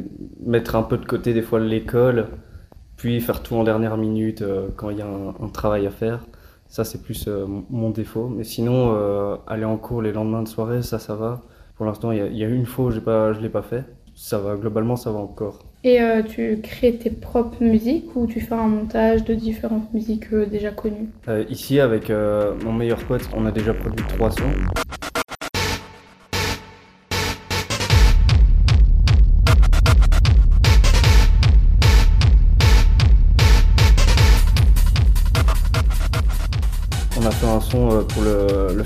mettre 0.45 0.75
un 0.75 0.83
peu 0.83 0.97
de 0.97 1.05
côté 1.05 1.33
des 1.33 1.41
fois 1.41 1.59
l'école, 1.59 2.27
puis 2.97 3.19
faire 3.21 3.41
tout 3.41 3.55
en 3.55 3.63
dernière 3.63 3.97
minute 3.97 4.41
euh, 4.41 4.67
quand 4.75 4.89
il 4.89 4.97
y 4.97 5.01
a 5.01 5.07
un, 5.07 5.29
un 5.45 5.49
travail 5.49 5.87
à 5.87 5.91
faire. 5.91 6.25
Ça, 6.67 6.83
c'est 6.83 7.03
plus 7.03 7.25
euh, 7.27 7.45
mon- 7.69 7.91
défaut. 7.91 8.27
Mais 8.27 8.43
sinon, 8.43 8.95
aller 9.47 9.65
en 9.65 9.77
cours 9.77 10.01
les 10.01 10.11
lendemains 10.11 10.41
de 10.43 10.47
soirée, 10.47 10.81
ça, 10.81 10.97
ça 10.99 11.15
va. 11.15 11.41
Pour 11.75 11.85
l'instant, 11.85 12.11
il 12.11 12.17
y 12.17 12.21
a, 12.21 12.27
il 12.27 12.37
y 12.37 12.43
a 12.43 12.47
une 12.47 12.65
fois 12.65 12.85
où 12.85 13.01
pas, 13.01 13.33
je 13.33 13.39
l'ai 13.39 13.49
pas 13.49 13.61
fait. 13.61 13.83
Ça 14.15 14.39
va, 14.39 14.55
globalement, 14.55 14.95
ça 14.95 15.11
va 15.11 15.19
encore. 15.19 15.59
Et 15.83 16.01
euh, 16.01 16.21
tu 16.23 16.59
crées 16.61 16.95
tes 16.95 17.09
propres 17.09 17.61
musiques 17.63 18.15
ou 18.15 18.25
tu 18.25 18.39
fais 18.39 18.55
un 18.55 18.67
montage 18.67 19.23
de 19.23 19.33
différentes 19.33 19.93
musiques 19.93 20.31
euh, 20.33 20.45
déjà 20.45 20.71
connues? 20.71 21.09
Euh, 21.27 21.43
ici, 21.49 21.79
avec 21.79 22.11
mon 22.63 22.73
meilleur 22.73 22.99
pote, 23.05 23.29
on 23.35 23.45
a 23.45 23.51
déjà 23.51 23.73
produit 23.73 24.05
trois 24.07 24.31
sons. 24.31 24.43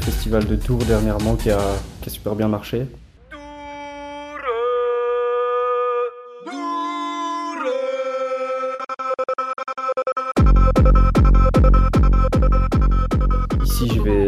Festival 0.07 0.45
de 0.45 0.55
Tours 0.55 0.85
dernièrement 0.85 1.35
qui 1.35 1.51
a, 1.51 1.59
qui 2.01 2.07
a 2.07 2.11
super 2.13 2.33
bien 2.33 2.47
marché. 2.47 2.85
Ici, 13.65 13.89
je 13.93 14.01
vais, 14.01 14.27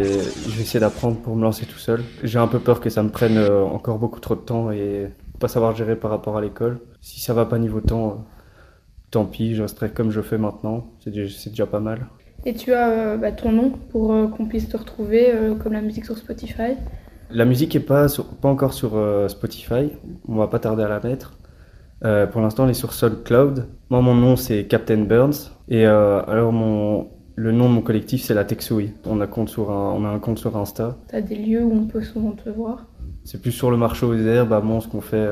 essayer 0.60 0.80
d'apprendre 0.80 1.16
pour 1.16 1.34
me 1.34 1.42
lancer 1.44 1.64
tout 1.64 1.78
seul. 1.78 2.02
J'ai 2.22 2.38
un 2.38 2.46
peu 2.46 2.58
peur 2.58 2.80
que 2.80 2.90
ça 2.90 3.02
me 3.02 3.08
prenne 3.08 3.38
euh, 3.38 3.64
encore 3.64 3.98
beaucoup 3.98 4.20
trop 4.20 4.34
de 4.34 4.40
temps 4.40 4.70
et 4.70 5.08
pas 5.38 5.48
savoir 5.48 5.74
gérer 5.74 5.96
par 5.96 6.10
rapport 6.10 6.36
à 6.36 6.42
l'école. 6.42 6.80
Si 7.00 7.20
ça 7.20 7.32
va 7.32 7.46
pas 7.46 7.58
niveau 7.58 7.80
temps, 7.80 8.10
euh, 8.10 8.14
tant 9.10 9.24
pis, 9.24 9.54
je 9.54 9.62
resterai 9.62 9.90
comme 9.90 10.10
je 10.10 10.20
fais 10.20 10.36
maintenant. 10.36 10.92
C'est 11.02 11.10
déjà 11.48 11.66
pas 11.66 11.80
mal. 11.80 12.06
Et 12.46 12.54
tu 12.54 12.72
as 12.72 12.90
euh, 12.90 13.16
bah, 13.16 13.32
ton 13.32 13.52
nom 13.52 13.70
pour 13.90 14.12
euh, 14.12 14.26
qu'on 14.26 14.46
puisse 14.46 14.68
te 14.68 14.76
retrouver 14.76 15.30
euh, 15.32 15.54
comme 15.54 15.72
la 15.72 15.82
musique 15.82 16.06
sur 16.06 16.16
Spotify. 16.16 16.74
La 17.30 17.44
musique 17.44 17.76
est 17.76 17.80
pas, 17.80 18.08
sur- 18.08 18.26
pas 18.26 18.48
encore 18.48 18.72
sur 18.72 18.92
Spotify. 19.28 19.92
On 20.26 20.36
va 20.36 20.48
pas 20.48 20.58
tarder 20.58 20.82
à 20.82 20.88
la 20.88 20.98
mettre. 20.98 21.38
Pour 22.32 22.40
l'instant, 22.40 22.64
elle 22.64 22.70
est 22.70 22.74
sur 22.74 22.92
SoundCloud. 22.92 23.68
Moi, 23.88 24.00
mon 24.00 24.16
nom, 24.16 24.34
c'est 24.34 24.64
Captain 24.66 25.02
Burns. 25.02 25.52
Et 25.68 25.84
alors, 25.84 26.50
mon, 26.50 27.06
le 27.36 27.52
nom 27.52 27.68
de 27.68 27.74
mon 27.74 27.82
collectif, 27.82 28.24
c'est 28.24 28.34
la 28.34 28.44
Texouille. 28.44 28.94
On 29.06 29.20
a, 29.20 29.28
compte 29.28 29.48
sur 29.48 29.70
un, 29.70 29.92
on 29.92 30.04
a 30.04 30.08
un 30.08 30.18
compte 30.18 30.40
sur 30.40 30.56
Insta. 30.56 30.96
Tu 31.08 31.14
as 31.14 31.20
des 31.20 31.36
lieux 31.36 31.62
où 31.62 31.72
on 31.72 31.84
peut 31.84 32.02
souvent 32.02 32.32
te 32.32 32.50
voir? 32.50 32.86
C'est 33.22 33.40
plus 33.40 33.52
sur 33.52 33.70
le 33.70 33.76
marché 33.76 34.06
aux 34.06 34.14
herbes, 34.14 34.52
à 34.52 34.60
Mons, 34.60 34.88
qu'on 34.88 35.00
fait 35.00 35.28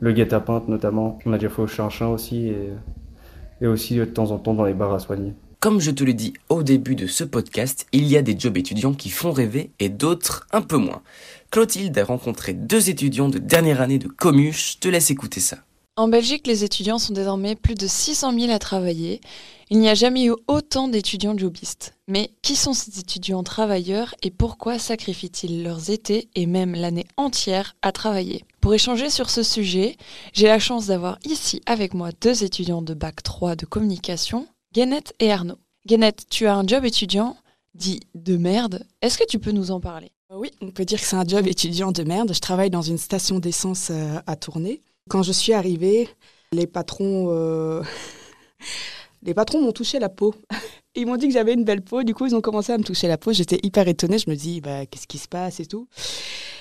le 0.00 0.12
guet-apens 0.12 0.64
notamment. 0.66 1.18
On 1.26 1.32
a 1.32 1.38
déjà 1.38 1.48
fait 1.48 1.62
au 1.62 1.68
Chinchin 1.68 2.08
aussi. 2.08 2.48
Et, 2.48 2.70
et 3.60 3.68
aussi, 3.68 3.96
de 3.96 4.04
temps 4.04 4.32
en 4.32 4.38
temps, 4.38 4.54
dans 4.54 4.64
les 4.64 4.74
bars 4.74 4.92
à 4.92 4.98
soigner. 4.98 5.34
Comme 5.60 5.78
je 5.78 5.90
te 5.90 6.04
le 6.04 6.14
dis 6.14 6.32
au 6.48 6.62
début 6.62 6.96
de 6.96 7.06
ce 7.06 7.22
podcast, 7.22 7.86
il 7.92 8.06
y 8.06 8.16
a 8.16 8.22
des 8.22 8.34
jobs 8.38 8.56
étudiants 8.56 8.94
qui 8.94 9.10
font 9.10 9.30
rêver 9.30 9.72
et 9.78 9.90
d'autres 9.90 10.46
un 10.52 10.62
peu 10.62 10.78
moins. 10.78 11.02
Clotilde 11.50 11.98
a 11.98 12.04
rencontré 12.06 12.54
deux 12.54 12.88
étudiants 12.88 13.28
de 13.28 13.38
dernière 13.38 13.82
année 13.82 13.98
de 13.98 14.08
commu, 14.08 14.54
je 14.54 14.78
te 14.78 14.88
laisse 14.88 15.10
écouter 15.10 15.38
ça. 15.38 15.58
En 15.96 16.08
Belgique, 16.08 16.46
les 16.46 16.64
étudiants 16.64 16.98
sont 16.98 17.12
désormais 17.12 17.56
plus 17.56 17.74
de 17.74 17.86
600 17.86 18.38
000 18.38 18.50
à 18.50 18.58
travailler. 18.58 19.20
Il 19.68 19.80
n'y 19.80 19.90
a 19.90 19.94
jamais 19.94 20.24
eu 20.24 20.32
autant 20.48 20.88
d'étudiants 20.88 21.36
jobistes. 21.36 21.92
Mais 22.08 22.30
qui 22.40 22.56
sont 22.56 22.72
ces 22.72 22.98
étudiants 22.98 23.42
travailleurs 23.42 24.14
et 24.22 24.30
pourquoi 24.30 24.78
sacrifient-ils 24.78 25.62
leurs 25.62 25.90
étés 25.90 26.30
et 26.36 26.46
même 26.46 26.74
l'année 26.74 27.04
entière 27.18 27.76
à 27.82 27.92
travailler? 27.92 28.46
Pour 28.62 28.72
échanger 28.72 29.10
sur 29.10 29.28
ce 29.28 29.42
sujet, 29.42 29.98
j'ai 30.32 30.46
la 30.46 30.58
chance 30.58 30.86
d'avoir 30.86 31.18
ici 31.26 31.60
avec 31.66 31.92
moi 31.92 32.12
deux 32.18 32.44
étudiants 32.44 32.80
de 32.80 32.94
Bac 32.94 33.22
3 33.22 33.56
de 33.56 33.66
communication, 33.66 34.46
Guénette 34.72 35.14
et 35.18 35.32
Arnaud. 35.32 35.58
Guénette, 35.84 36.26
tu 36.30 36.46
as 36.46 36.54
un 36.54 36.64
job 36.64 36.84
étudiant 36.84 37.36
dit 37.74 38.00
de 38.14 38.36
merde. 38.36 38.86
Est-ce 39.02 39.18
que 39.18 39.26
tu 39.26 39.40
peux 39.40 39.50
nous 39.50 39.72
en 39.72 39.80
parler? 39.80 40.12
Oui, 40.32 40.52
on 40.60 40.70
peut 40.70 40.84
dire 40.84 41.00
que 41.00 41.06
c'est 41.06 41.16
un 41.16 41.26
job 41.26 41.48
étudiant 41.48 41.90
de 41.90 42.04
merde. 42.04 42.32
Je 42.32 42.38
travaille 42.38 42.70
dans 42.70 42.82
une 42.82 42.98
station 42.98 43.40
d'essence 43.40 43.88
euh, 43.90 44.20
à 44.28 44.36
tourner. 44.36 44.82
Quand 45.08 45.24
je 45.24 45.32
suis 45.32 45.52
arrivée, 45.52 46.08
les 46.52 46.68
patrons, 46.68 47.26
euh, 47.30 47.82
les 49.22 49.34
patrons 49.34 49.60
m'ont 49.60 49.72
touché 49.72 49.98
la 49.98 50.08
peau. 50.08 50.36
Ils 51.00 51.06
m'ont 51.06 51.16
dit 51.16 51.28
que 51.28 51.32
j'avais 51.32 51.54
une 51.54 51.64
belle 51.64 51.80
peau, 51.80 52.02
du 52.02 52.12
coup 52.12 52.26
ils 52.26 52.34
ont 52.36 52.42
commencé 52.42 52.72
à 52.72 52.78
me 52.78 52.84
toucher 52.84 53.08
la 53.08 53.16
peau. 53.16 53.32
J'étais 53.32 53.58
hyper 53.62 53.88
étonnée, 53.88 54.18
je 54.18 54.28
me 54.28 54.36
dis 54.36 54.60
bah, 54.60 54.84
qu'est-ce 54.84 55.06
qui 55.06 55.16
se 55.16 55.28
passe 55.28 55.58
et 55.58 55.64
tout. 55.64 55.88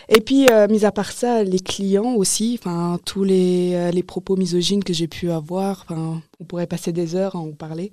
Et 0.07 0.21
puis, 0.21 0.47
euh, 0.49 0.67
mis 0.69 0.85
à 0.85 0.93
part 0.93 1.11
ça, 1.11 1.43
les 1.43 1.59
clients 1.59 2.15
aussi, 2.15 2.57
enfin 2.57 2.99
tous 3.05 3.25
les, 3.25 3.73
euh, 3.75 3.91
les 3.91 4.01
propos 4.01 4.37
misogynes 4.37 4.83
que 4.83 4.93
j'ai 4.93 5.09
pu 5.09 5.29
avoir, 5.29 5.83
enfin 5.83 6.21
on 6.39 6.45
pourrait 6.45 6.67
passer 6.67 6.93
des 6.93 7.15
heures 7.15 7.35
à 7.35 7.39
en 7.39 7.51
parler. 7.51 7.91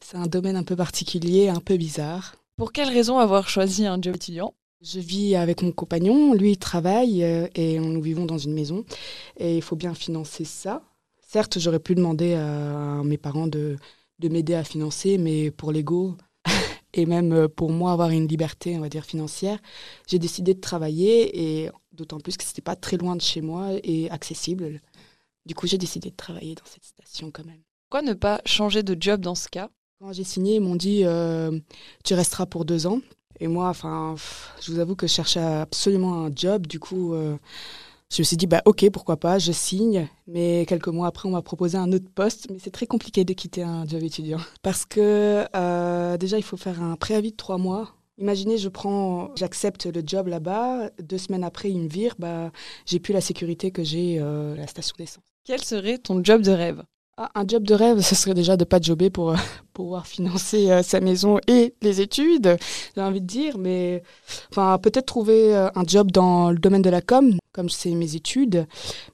C'est 0.00 0.16
un 0.16 0.26
domaine 0.26 0.56
un 0.56 0.62
peu 0.62 0.74
particulier, 0.74 1.48
un 1.48 1.60
peu 1.60 1.76
bizarre. 1.76 2.34
Pour 2.56 2.72
quelle 2.72 2.88
raison 2.88 3.18
avoir 3.18 3.50
choisi 3.50 3.84
un 3.84 4.00
job 4.00 4.16
étudiant? 4.16 4.54
Je 4.80 5.00
vis 5.00 5.36
avec 5.36 5.60
mon 5.60 5.70
compagnon, 5.70 6.32
lui 6.32 6.52
il 6.52 6.56
travaille 6.56 7.22
euh, 7.22 7.46
et 7.54 7.78
nous 7.78 8.00
vivons 8.00 8.24
dans 8.24 8.38
une 8.38 8.54
maison 8.54 8.86
et 9.36 9.56
il 9.56 9.62
faut 9.62 9.76
bien 9.76 9.92
financer 9.92 10.44
ça. 10.44 10.82
Certes, 11.20 11.58
j'aurais 11.58 11.78
pu 11.78 11.94
demander 11.94 12.34
à 12.34 13.02
mes 13.04 13.18
parents 13.18 13.48
de 13.48 13.76
de 14.18 14.28
m'aider 14.28 14.54
à 14.54 14.64
financer, 14.64 15.18
mais 15.18 15.50
pour 15.50 15.72
l'ego 15.72 16.16
et 16.94 17.06
même 17.06 17.32
euh, 17.32 17.48
pour 17.48 17.70
moi 17.70 17.92
avoir 17.92 18.10
une 18.10 18.28
liberté, 18.28 18.76
on 18.76 18.80
va 18.80 18.88
dire, 18.88 19.04
financière, 19.04 19.58
j'ai 20.06 20.18
décidé 20.18 20.54
de 20.54 20.60
travailler 20.60 21.62
et 21.64 21.70
d'autant 21.92 22.20
plus 22.20 22.36
que 22.36 22.44
ce 22.44 22.50
n'était 22.50 22.62
pas 22.62 22.76
très 22.76 22.96
loin 22.96 23.16
de 23.16 23.22
chez 23.22 23.40
moi 23.40 23.70
et 23.82 24.10
accessible. 24.10 24.80
Du 25.46 25.54
coup, 25.54 25.66
j'ai 25.66 25.78
décidé 25.78 26.10
de 26.10 26.16
travailler 26.16 26.54
dans 26.54 26.64
cette 26.64 26.84
station 26.84 27.30
quand 27.30 27.44
même. 27.44 27.60
Pourquoi 27.88 28.02
ne 28.02 28.14
pas 28.14 28.40
changer 28.46 28.82
de 28.82 28.96
job 28.98 29.20
dans 29.20 29.34
ce 29.34 29.48
cas? 29.48 29.68
Quand 30.00 30.12
j'ai 30.12 30.24
signé, 30.24 30.56
ils 30.56 30.60
m'ont 30.60 30.76
dit 30.76 31.02
euh, 31.04 31.58
tu 32.02 32.14
resteras 32.14 32.46
pour 32.46 32.64
deux 32.64 32.86
ans. 32.86 33.00
Et 33.40 33.48
moi, 33.48 33.68
enfin, 33.68 34.14
je 34.60 34.72
vous 34.72 34.78
avoue 34.78 34.96
que 34.96 35.06
je 35.06 35.12
cherchais 35.12 35.40
absolument 35.40 36.24
un 36.24 36.30
job. 36.34 36.66
Du 36.66 36.78
coup, 36.78 37.14
euh, 37.14 37.36
je 38.12 38.22
me 38.22 38.24
suis 38.24 38.36
dit, 38.36 38.46
bah, 38.46 38.62
ok, 38.64 38.88
pourquoi 38.90 39.16
pas, 39.16 39.38
je 39.38 39.52
signe. 39.52 40.08
Mais 40.26 40.66
quelques 40.68 40.88
mois 40.88 41.08
après, 41.08 41.28
on 41.28 41.32
m'a 41.32 41.42
proposé 41.42 41.76
un 41.76 41.92
autre 41.92 42.08
poste. 42.14 42.48
Mais 42.50 42.58
c'est 42.58 42.70
très 42.70 42.86
compliqué 42.86 43.24
de 43.24 43.32
quitter 43.32 43.62
un 43.62 43.86
job 43.86 44.02
étudiant. 44.02 44.38
Parce 44.62 44.86
que 44.86 45.44
euh, 45.54 46.16
déjà, 46.16 46.38
il 46.38 46.44
faut 46.44 46.56
faire 46.56 46.80
un 46.82 46.96
préavis 46.96 47.32
de 47.32 47.36
trois 47.36 47.58
mois. 47.58 47.96
Imaginez, 48.18 48.58
je 48.58 48.68
prends, 48.68 49.34
j'accepte 49.34 49.86
le 49.86 50.02
job 50.06 50.28
là-bas. 50.28 50.90
Deux 51.02 51.18
semaines 51.18 51.42
après, 51.42 51.70
il 51.70 51.80
me 51.80 51.88
vire. 51.88 52.14
Bah, 52.18 52.52
j'ai 52.86 53.00
plus 53.00 53.12
la 53.12 53.20
sécurité 53.20 53.72
que 53.72 53.82
j'ai 53.82 54.18
euh, 54.20 54.54
à 54.54 54.58
la 54.58 54.66
station 54.68 54.94
d'essence. 54.96 55.24
Quel 55.44 55.62
serait 55.62 55.98
ton 55.98 56.22
job 56.22 56.42
de 56.42 56.52
rêve? 56.52 56.82
Ah, 57.16 57.30
un 57.36 57.46
job 57.46 57.62
de 57.62 57.74
rêve, 57.74 58.00
ce 58.00 58.16
serait 58.16 58.34
déjà 58.34 58.56
de 58.56 58.64
pas 58.64 58.80
jobber 58.80 59.08
pour 59.08 59.30
euh, 59.30 59.36
pouvoir 59.72 60.06
financer 60.06 60.70
euh, 60.70 60.82
sa 60.82 61.00
maison 61.00 61.38
et 61.46 61.74
les 61.80 62.00
études, 62.00 62.56
j'ai 62.96 63.02
envie 63.02 63.20
de 63.20 63.26
dire. 63.26 63.56
Mais 63.56 64.02
enfin, 64.50 64.78
peut-être 64.78 65.06
trouver 65.06 65.54
euh, 65.54 65.68
un 65.76 65.84
job 65.86 66.10
dans 66.10 66.50
le 66.50 66.58
domaine 66.58 66.82
de 66.82 66.90
la 66.90 67.00
com, 67.00 67.36
comme 67.52 67.68
c'est 67.68 67.90
mes 67.90 68.16
études. 68.16 68.66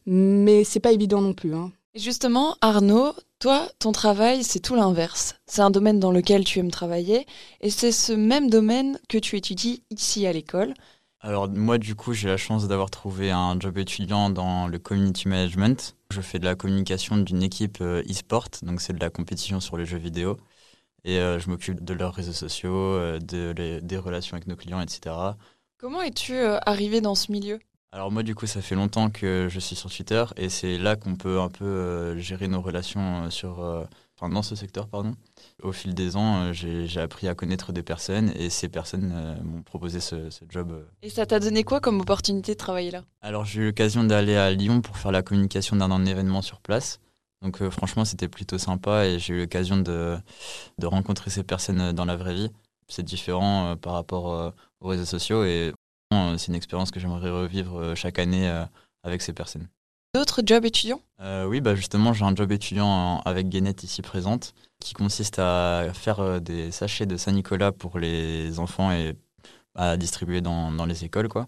Mais 0.07 0.64
c'est 0.64 0.80
pas 0.80 0.92
évident 0.92 1.21
non 1.21 1.35
plus. 1.35 1.54
Hein. 1.54 1.73
Justement, 1.95 2.57
Arnaud, 2.62 3.12
toi, 3.38 3.69
ton 3.78 3.92
travail, 3.92 4.45
c'est 4.45 4.61
tout 4.61 4.76
l'inverse. 4.76 5.35
C'est 5.47 5.62
un 5.62 5.71
domaine 5.71 6.00
dans 6.00 6.12
lequel 6.12 6.45
tu 6.45 6.59
aimes 6.59 6.71
travailler 6.71 7.26
et 7.61 7.69
c'est 7.69 7.92
ce 7.92 8.12
même 8.12 8.49
domaine 8.49 8.99
que 9.09 9.19
tu 9.19 9.37
étudies 9.37 9.83
ici 9.90 10.26
à 10.26 10.33
l'école. 10.33 10.73
Alors 11.22 11.50
moi 11.50 11.76
du 11.76 11.94
coup 11.94 12.14
j'ai 12.14 12.28
la 12.28 12.38
chance 12.38 12.66
d'avoir 12.66 12.90
trouvé 12.90 13.30
un 13.30 13.60
job 13.60 13.76
étudiant 13.76 14.30
dans 14.30 14.66
le 14.66 14.78
community 14.78 15.28
management. 15.28 15.94
Je 16.10 16.22
fais 16.22 16.38
de 16.38 16.46
la 16.46 16.54
communication 16.54 17.18
d'une 17.18 17.42
équipe 17.42 17.78
euh, 17.82 18.02
e-sport, 18.08 18.48
donc 18.62 18.80
c'est 18.80 18.94
de 18.94 19.00
la 19.00 19.10
compétition 19.10 19.60
sur 19.60 19.76
les 19.76 19.84
jeux 19.84 19.98
vidéo. 19.98 20.38
Et 21.04 21.18
euh, 21.18 21.38
je 21.38 21.50
m'occupe 21.50 21.84
de 21.84 21.92
leurs 21.92 22.14
réseaux 22.14 22.32
sociaux, 22.32 22.74
euh, 22.74 23.18
de 23.18 23.80
des 23.82 23.98
relations 23.98 24.34
avec 24.34 24.46
nos 24.46 24.56
clients, 24.56 24.80
etc. 24.80 25.14
Comment 25.78 26.00
es-tu 26.00 26.38
arrivé 26.38 27.02
dans 27.02 27.14
ce 27.14 27.30
milieu? 27.32 27.58
Alors 27.92 28.10
moi 28.10 28.22
du 28.22 28.34
coup 28.34 28.46
ça 28.46 28.62
fait 28.62 28.74
longtemps 28.74 29.10
que 29.10 29.48
je 29.50 29.60
suis 29.60 29.76
sur 29.76 29.90
Twitter 29.90 30.24
et 30.36 30.48
c'est 30.48 30.78
là 30.78 30.96
qu'on 30.96 31.16
peut 31.16 31.40
un 31.40 31.48
peu 31.48 32.16
gérer 32.16 32.48
nos 32.48 32.62
relations 32.62 33.30
sur, 33.30 33.86
enfin, 34.20 34.32
dans 34.32 34.42
ce 34.42 34.54
secteur 34.54 34.88
pardon. 34.88 35.14
Au 35.62 35.72
fil 35.72 35.94
des 35.94 36.16
ans, 36.16 36.42
euh, 36.42 36.52
j'ai 36.52 37.00
appris 37.00 37.28
à 37.28 37.34
connaître 37.34 37.72
des 37.72 37.82
personnes 37.82 38.32
et 38.36 38.50
ces 38.50 38.68
personnes 38.68 39.12
euh, 39.14 39.34
m'ont 39.42 39.62
proposé 39.62 40.00
ce, 40.00 40.28
job. 40.48 40.72
Euh. 40.72 40.84
Et 41.02 41.10
ça 41.10 41.26
t'a 41.26 41.40
donné 41.40 41.64
quoi 41.64 41.80
comme 41.80 42.00
opportunité 42.00 42.52
de 42.52 42.58
travailler 42.58 42.90
là? 42.90 43.04
Alors 43.22 43.44
j'ai 43.44 43.62
eu 43.62 43.66
l'occasion 43.66 44.04
d'aller 44.04 44.36
à 44.36 44.50
Lyon 44.50 44.82
pour 44.82 44.96
faire 44.96 45.12
la 45.12 45.22
communication 45.22 45.76
d'un 45.76 46.04
événement 46.04 46.42
sur 46.42 46.60
place. 46.60 47.00
Donc 47.42 47.66
franchement 47.70 48.04
c'était 48.04 48.28
plutôt 48.28 48.58
sympa 48.58 49.06
et 49.06 49.18
j'ai 49.18 49.34
eu 49.34 49.40
l'occasion 49.40 49.78
de, 49.78 50.18
de, 50.78 50.86
rencontrer 50.86 51.30
ces 51.30 51.42
personnes 51.42 51.92
dans 51.92 52.04
la 52.04 52.16
vraie 52.16 52.34
vie. 52.34 52.50
C'est 52.88 53.02
différent 53.02 53.76
par 53.78 53.94
rapport 53.94 54.52
aux 54.80 54.88
réseaux 54.88 55.06
sociaux 55.06 55.44
et 55.44 55.72
c'est 56.12 56.48
une 56.48 56.54
expérience 56.54 56.90
que 56.90 57.00
j'aimerais 57.00 57.30
revivre 57.30 57.94
chaque 57.96 58.18
année 58.18 58.46
avec 59.04 59.22
ces 59.22 59.32
personnes. 59.32 59.68
D'autres 60.14 60.42
jobs 60.44 60.64
étudiants? 60.64 61.00
Oui, 61.46 61.60
bah 61.60 61.74
justement 61.74 62.12
j'ai 62.12 62.24
un 62.24 62.34
job 62.34 62.50
étudiant 62.50 63.20
avec 63.20 63.48
Guénette 63.48 63.84
ici 63.84 64.02
présente 64.02 64.54
qui 64.80 64.94
consiste 64.94 65.38
à 65.38 65.90
faire 65.94 66.20
euh, 66.20 66.40
des 66.40 66.72
sachets 66.72 67.06
de 67.06 67.16
Saint-Nicolas 67.16 67.70
pour 67.70 67.98
les 67.98 68.58
enfants 68.58 68.90
et 68.90 69.14
à 69.74 69.96
distribuer 69.96 70.40
dans, 70.40 70.72
dans 70.72 70.86
les 70.86 71.04
écoles. 71.04 71.28
Quoi. 71.28 71.46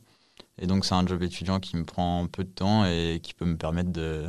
Et 0.59 0.67
donc, 0.67 0.85
c'est 0.85 0.95
un 0.95 1.07
job 1.07 1.23
étudiant 1.23 1.59
qui 1.59 1.77
me 1.77 1.85
prend 1.85 2.27
peu 2.29 2.45
de 2.45 2.51
temps 2.51 2.85
et 2.85 3.21
qui 3.23 3.35
peut 3.35 3.45
me 3.45 3.57
permettre 3.57 3.91
de, 3.91 4.27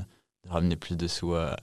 ramener 0.48 0.76
plus 0.76 0.96
de 0.96 1.08
sous 1.08 1.36
à, 1.36 1.58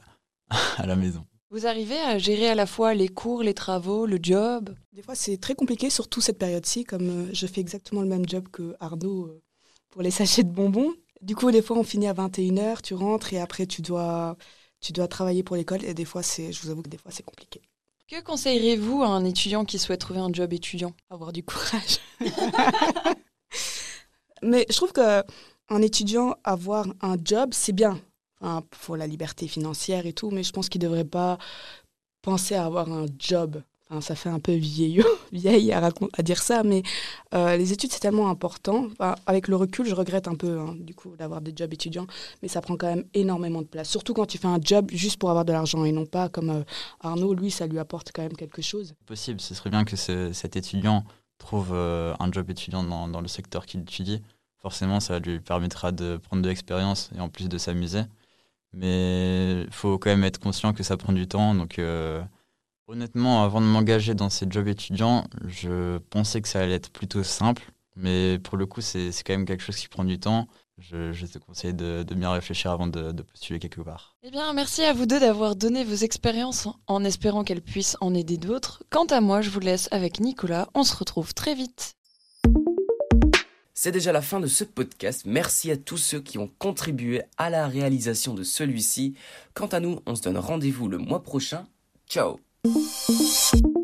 à, 0.77 0.87
la 0.87 0.97
maison. 0.97 1.27
Vous 1.51 1.67
arrivez 1.67 1.99
à 1.99 2.19
gérer 2.19 2.49
à 2.49 2.55
la 2.55 2.67
fois 2.67 2.95
les 2.95 3.09
cours, 3.09 3.43
les 3.43 3.55
travaux, 3.55 4.07
le 4.07 4.19
job? 4.23 4.75
Des 4.93 5.03
fois, 5.03 5.15
c'est 5.15 5.39
très 5.39 5.55
compliqué, 5.55 5.91
surtout 5.91 6.21
cette 6.21 6.39
période-ci, 6.39 6.85
comme 6.85 7.09
euh, 7.09 7.31
je 7.33 7.47
fais 7.47 7.61
exactement 7.61 8.03
le 8.03 8.09
même 8.09 8.29
job 8.29 8.47
que 8.53 8.77
Arnaud 8.79 9.27
euh, 9.27 9.43
pour 9.89 10.03
les 10.03 10.11
sachets 10.13 10.45
de 10.45 10.53
bonbons. 10.53 10.93
Du 11.21 11.37
coup, 11.37 11.51
des 11.51 11.63
fois, 11.63 11.77
on 11.77 11.85
finit 11.85 12.07
à 12.07 12.15
21h, 12.15 12.81
tu 12.83 12.95
rentres 12.95 13.33
et 13.35 13.41
après, 13.41 13.67
tu 13.67 13.83
dois 13.83 14.37
tu 14.81 14.93
dois 14.93 15.09
travailler 15.09 15.43
pour 15.43 15.57
l'école 15.57 15.85
et 15.85 15.93
des 15.95 16.05
fois, 16.07 16.23
c'est, 16.23 16.53
je 16.53 16.63
vous 16.63 16.71
avoue 16.71 16.83
que 16.83 16.89
des 16.89 16.97
fois, 16.97 17.11
c'est 17.11 17.23
compliqué. 17.23 17.61
Que 18.09 18.21
conseillerez-vous 18.23 19.03
à 19.03 19.09
un 19.09 19.25
étudiant 19.25 19.65
qui 19.65 19.79
souhaite 19.79 20.01
trouver 20.01 20.21
un 20.21 20.33
job 20.33 20.53
étudiant? 20.53 20.95
Avoir 21.11 21.33
du 21.33 21.45
courage. 21.45 21.99
Mais 24.43 24.67
je 24.71 24.75
trouve 24.75 24.93
que 24.93 25.23
un 25.69 25.83
étudiant 25.83 26.35
avoir 26.43 26.87
un 27.03 27.17
job, 27.23 27.51
c'est 27.53 27.73
bien. 27.73 28.01
Enfin, 28.41 28.65
pour 28.71 28.97
la 28.97 29.07
liberté 29.07 29.47
financière 29.47 30.07
et 30.07 30.15
tout, 30.15 30.31
mais 30.31 30.43
je 30.43 30.51
pense 30.51 30.71
qu'il 30.71 30.81
ne 30.81 30.87
devrait 30.87 31.05
pas 31.05 31.37
penser 32.23 32.55
à 32.55 32.65
avoir 32.65 32.91
un 32.91 33.05
job 33.19 33.63
ça 34.01 34.15
fait 34.15 34.29
un 34.29 34.39
peu 34.39 34.53
vieillot, 34.53 35.07
vieille 35.33 35.73
à, 35.73 35.91
à, 36.13 36.23
dire 36.23 36.41
ça, 36.41 36.63
mais 36.63 36.83
euh, 37.35 37.57
les 37.57 37.73
études, 37.73 37.91
c'est 37.91 37.99
tellement 37.99 38.31
important. 38.31 38.87
avec 39.27 39.49
le 39.49 39.57
recul, 39.57 39.87
je 39.87 39.95
regrette 39.95 40.29
un 40.29 40.37
peu, 40.37 40.61
hein, 40.61 40.77
du 40.79 40.95
coup, 40.95 41.17
d'avoir 41.17 41.41
des 41.41 41.53
jobs 41.55 41.73
étudiants, 41.73 42.07
mais 42.41 42.49
ça 42.49 42.61
prend 42.61 42.77
quand 42.77 42.87
même 42.87 43.05
énormément 43.15 43.63
de 43.63 43.67
place. 43.67 43.89
Surtout 43.89 44.15
quand 44.15 44.27
tu 44.27 44.39
fais 44.39 44.47
un 44.47 44.61
job 44.63 44.91
juste 44.93 45.19
pour 45.19 45.31
avoir 45.31 45.45
de 45.45 45.53
l'argent 45.53 45.85
et 45.85 45.91
non 45.91 46.07
pas 46.07 46.29
comme 46.29 46.51
euh, 46.51 46.63
Arnaud, 47.01 47.35
lui, 47.35 47.51
ça 47.51 47.67
lui 47.67 47.81
apporte 47.81 48.13
quand 48.15 48.23
même 48.23 48.37
quelque 48.37 48.63
chose. 48.63 48.95
Possible, 49.07 49.41
ce 49.41 49.55
serait 49.55 49.71
bien 49.71 49.85
que 49.85 49.97
cet 49.97 50.55
étudiant 50.55 51.05
trouve 51.39 51.71
euh, 51.73 52.15
un 52.21 52.31
job 52.31 52.49
étudiant 52.49 52.85
dans, 52.85 53.21
le 53.21 53.29
secteur 53.29 53.67
qu'il 53.67 53.81
étudie. 53.81 54.23
Forcément, 54.63 55.01
ça 55.01 55.19
lui 55.19 55.41
permettra 55.41 55.91
de 55.91 56.19
prendre 56.19 56.43
de 56.43 56.49
l'expérience 56.49 57.11
et 57.17 57.21
en 57.21 57.29
plus 57.29 57.49
de 57.49 57.59
s'amuser. 57.59 58.03
Mais 58.73 59.63
il 59.63 59.73
faut 59.73 59.99
quand 59.99 60.11
même 60.11 60.23
être 60.23 60.39
conscient 60.39 60.73
que 60.73 60.85
ça 60.85 60.97
prend 60.97 61.13
du 61.13 61.27
temps, 61.27 61.57
donc 61.57 61.81
Honnêtement, 62.91 63.45
avant 63.45 63.61
de 63.61 63.67
m'engager 63.67 64.15
dans 64.15 64.31
ces 64.31 64.47
jobs 64.51 64.67
étudiants, 64.67 65.23
je 65.47 65.99
pensais 66.11 66.43
que 66.43 66.49
ça 66.49 66.59
allait 66.59 66.75
être 66.75 66.91
plutôt 66.91 67.23
simple. 67.23 67.71
Mais 67.95 68.41
pour 68.41 68.57
le 68.57 68.67
coup, 68.67 68.81
c'est 68.81 69.13
quand 69.25 69.33
même 69.33 69.45
quelque 69.45 69.63
chose 69.63 69.77
qui 69.77 69.87
prend 69.87 70.03
du 70.03 70.19
temps. 70.19 70.49
Je, 70.77 71.27
te 71.27 71.39
conseille 71.39 71.73
de, 71.73 72.05
bien 72.17 72.33
réfléchir 72.33 72.73
avant 72.73 72.89
de, 72.89 73.23
postuler 73.23 73.61
quelque 73.61 73.81
part. 73.81 74.17
Eh 74.25 74.33
bien, 74.33 74.53
merci 74.55 74.83
à 74.83 74.93
vous 74.93 75.07
deux 75.07 75.21
d'avoir 75.21 75.55
donné 75.55 75.85
vos 75.85 75.95
expériences 75.95 76.67
en 76.89 77.05
espérant 77.05 77.45
qu'elles 77.45 77.63
puissent 77.63 77.97
en 78.01 78.13
aider 78.13 78.39
d'autres. 78.39 78.83
Quant 78.91 79.07
à 79.07 79.21
moi, 79.21 79.41
je 79.41 79.51
vous 79.51 79.61
laisse 79.61 79.87
avec 79.93 80.19
Nicolas. 80.19 80.69
On 80.75 80.83
se 80.83 80.97
retrouve 80.97 81.33
très 81.33 81.55
vite. 81.55 81.95
C'est 83.73 83.93
déjà 83.93 84.11
la 84.11 84.21
fin 84.21 84.41
de 84.41 84.49
ce 84.49 84.65
podcast. 84.65 85.23
Merci 85.27 85.71
à 85.71 85.77
tous 85.77 85.97
ceux 85.97 86.21
qui 86.21 86.39
ont 86.39 86.51
contribué 86.59 87.23
à 87.39 87.51
la 87.51 87.69
réalisation 87.69 88.35
de 88.35 88.43
celui-ci. 88.43 89.15
Quant 89.55 89.69
à 89.69 89.79
nous, 89.79 90.01
on 90.07 90.17
se 90.17 90.23
donne 90.23 90.39
rendez-vous 90.39 90.89
le 90.89 90.99
mois 90.99 91.23
prochain. 91.23 91.69
Ciao 92.09 92.41
you 92.63 93.80